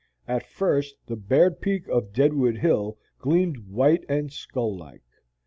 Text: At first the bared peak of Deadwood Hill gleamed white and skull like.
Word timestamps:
At 0.27 0.43
first 0.47 0.95
the 1.05 1.15
bared 1.15 1.61
peak 1.61 1.87
of 1.87 2.11
Deadwood 2.11 2.57
Hill 2.57 2.97
gleamed 3.19 3.67
white 3.69 4.03
and 4.09 4.33
skull 4.33 4.75
like. 4.75 5.03